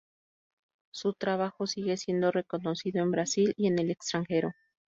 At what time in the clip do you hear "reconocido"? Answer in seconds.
2.31-3.03